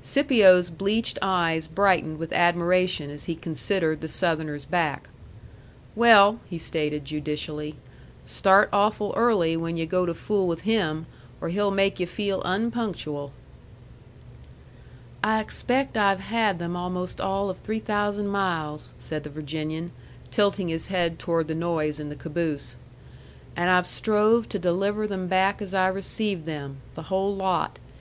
Scipio's 0.00 0.70
bleached 0.70 1.20
eyes 1.22 1.68
brightened 1.68 2.18
with 2.18 2.32
admiration 2.32 3.10
as 3.10 3.26
he 3.26 3.36
considered 3.36 4.00
the 4.00 4.08
Southerner's 4.08 4.64
back. 4.64 5.08
"Well," 5.94 6.40
he 6.46 6.58
stated 6.58 7.04
judicially, 7.04 7.76
"start 8.24 8.68
awful 8.72 9.14
early 9.16 9.56
when 9.56 9.76
yu' 9.76 9.86
go 9.86 10.04
to 10.04 10.12
fool 10.12 10.48
with 10.48 10.62
him, 10.62 11.06
or 11.40 11.48
he'll 11.50 11.70
make 11.70 12.00
you 12.00 12.08
feel 12.08 12.42
unpunctual." 12.44 13.32
"I 15.22 15.40
expaict 15.40 15.96
I've 15.96 16.18
had 16.18 16.58
them 16.58 16.74
almost 16.74 17.20
all 17.20 17.48
of 17.48 17.58
three 17.58 17.78
thousand 17.78 18.26
miles," 18.26 18.94
said 18.98 19.22
the 19.22 19.30
Virginian, 19.30 19.92
tilting 20.28 20.70
his 20.70 20.86
head 20.86 21.20
toward 21.20 21.46
the 21.46 21.54
noise 21.54 22.00
in 22.00 22.08
the 22.08 22.16
caboose. 22.16 22.74
"And 23.54 23.70
I've 23.70 23.86
strove 23.86 24.48
to 24.48 24.58
deliver 24.58 25.06
them 25.06 25.28
back 25.28 25.62
as 25.62 25.72
I 25.72 25.86
received 25.86 26.46
them. 26.46 26.78
The 26.96 27.02
whole 27.02 27.32
lot. 27.36 27.78